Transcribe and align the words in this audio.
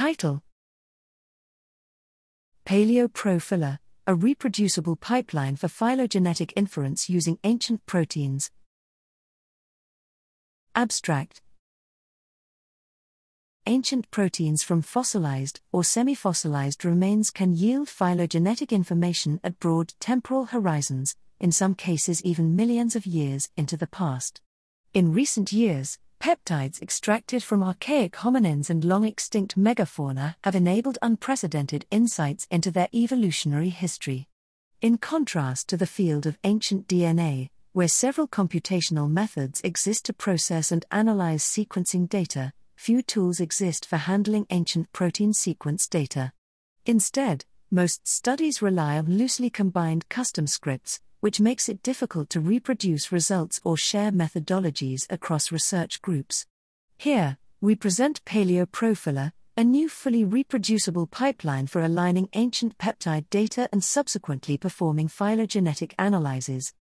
Title 0.00 0.42
PaleoProPhyler, 2.64 3.80
a 4.06 4.14
reproducible 4.14 4.96
pipeline 4.96 5.56
for 5.56 5.68
phylogenetic 5.68 6.54
inference 6.56 7.10
using 7.10 7.38
ancient 7.44 7.84
proteins. 7.84 8.50
Abstract 10.74 11.42
Ancient 13.66 14.10
proteins 14.10 14.62
from 14.62 14.80
fossilized 14.80 15.60
or 15.70 15.84
semi 15.84 16.14
fossilized 16.14 16.82
remains 16.82 17.30
can 17.30 17.52
yield 17.54 17.90
phylogenetic 17.90 18.72
information 18.72 19.38
at 19.44 19.60
broad 19.60 19.92
temporal 20.00 20.46
horizons, 20.46 21.14
in 21.38 21.52
some 21.52 21.74
cases, 21.74 22.24
even 22.24 22.56
millions 22.56 22.96
of 22.96 23.04
years 23.04 23.50
into 23.54 23.76
the 23.76 23.86
past. 23.86 24.40
In 24.94 25.12
recent 25.12 25.52
years, 25.52 25.98
peptides 26.20 26.82
extracted 26.82 27.42
from 27.42 27.62
archaic 27.62 28.12
hominins 28.12 28.68
and 28.68 28.84
long 28.84 29.04
extinct 29.04 29.58
megafauna 29.58 30.36
have 30.44 30.54
enabled 30.54 30.98
unprecedented 31.00 31.86
insights 31.90 32.46
into 32.50 32.70
their 32.70 32.88
evolutionary 32.92 33.70
history. 33.70 34.28
In 34.82 34.98
contrast 34.98 35.68
to 35.70 35.78
the 35.78 35.86
field 35.86 36.26
of 36.26 36.38
ancient 36.44 36.86
DNA, 36.86 37.48
where 37.72 37.88
several 37.88 38.28
computational 38.28 39.10
methods 39.10 39.62
exist 39.64 40.04
to 40.04 40.12
process 40.12 40.70
and 40.70 40.84
analyze 40.90 41.42
sequencing 41.42 42.06
data, 42.06 42.52
few 42.76 43.00
tools 43.00 43.40
exist 43.40 43.86
for 43.86 43.96
handling 43.96 44.46
ancient 44.50 44.92
protein 44.92 45.32
sequence 45.32 45.88
data. 45.88 46.32
Instead, 46.84 47.46
most 47.70 48.06
studies 48.06 48.60
rely 48.60 48.98
on 48.98 49.06
loosely 49.06 49.48
combined 49.48 50.08
custom 50.10 50.46
scripts, 50.46 51.00
which 51.20 51.40
makes 51.40 51.68
it 51.68 51.82
difficult 51.82 52.28
to 52.30 52.40
reproduce 52.40 53.12
results 53.12 53.60
or 53.64 53.76
share 53.76 54.10
methodologies 54.10 55.06
across 55.10 55.52
research 55.52 56.02
groups. 56.02 56.46
Here, 56.98 57.38
we 57.60 57.74
present 57.74 58.24
PaleoProPhyler, 58.24 59.32
a 59.56 59.64
new 59.64 59.88
fully 59.88 60.24
reproducible 60.24 61.06
pipeline 61.06 61.66
for 61.66 61.82
aligning 61.82 62.28
ancient 62.32 62.78
peptide 62.78 63.28
data 63.28 63.68
and 63.72 63.84
subsequently 63.84 64.56
performing 64.56 65.08
phylogenetic 65.08 65.94
analyses. 65.98 66.72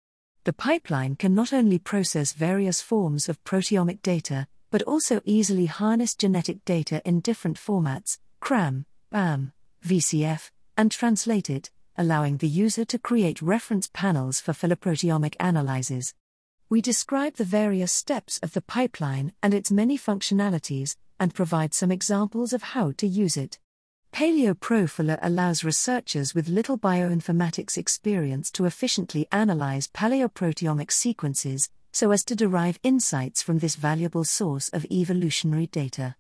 The 0.44 0.52
pipeline 0.52 1.16
can 1.16 1.34
not 1.34 1.52
only 1.52 1.78
process 1.78 2.32
various 2.32 2.80
forms 2.80 3.28
of 3.28 3.42
proteomic 3.44 4.02
data, 4.02 4.46
but 4.70 4.82
also 4.82 5.20
easily 5.24 5.66
harness 5.66 6.14
genetic 6.14 6.64
data 6.64 7.02
in 7.04 7.20
different 7.20 7.58
formats 7.58 8.18
CRAM, 8.40 8.86
BAM, 9.10 9.52
VCF, 9.84 10.50
and 10.76 10.92
translate 10.92 11.50
it, 11.50 11.70
allowing 11.98 12.38
the 12.38 12.48
user 12.48 12.84
to 12.86 12.98
create 12.98 13.42
reference 13.42 13.90
panels 13.92 14.40
for 14.40 14.52
phyloproteomic 14.52 15.34
analyses. 15.40 16.14
We 16.70 16.80
describe 16.80 17.34
the 17.34 17.44
various 17.44 17.92
steps 17.92 18.38
of 18.42 18.52
the 18.52 18.62
pipeline 18.62 19.32
and 19.42 19.52
its 19.52 19.70
many 19.70 19.98
functionalities, 19.98 20.96
and 21.18 21.34
provide 21.34 21.74
some 21.74 21.90
examples 21.90 22.52
of 22.52 22.62
how 22.62 22.92
to 22.92 23.06
use 23.06 23.36
it. 23.36 23.58
PaleoProPhyler 24.12 25.18
allows 25.20 25.64
researchers 25.64 26.34
with 26.34 26.48
little 26.48 26.78
bioinformatics 26.78 27.76
experience 27.76 28.50
to 28.52 28.64
efficiently 28.64 29.26
analyze 29.30 29.88
paleoproteomic 29.88 30.90
sequences, 30.90 31.68
so 31.92 32.10
as 32.10 32.24
to 32.24 32.36
derive 32.36 32.78
insights 32.82 33.42
from 33.42 33.58
this 33.58 33.74
valuable 33.74 34.24
source 34.24 34.68
of 34.70 34.86
evolutionary 34.90 35.66
data. 35.66 36.16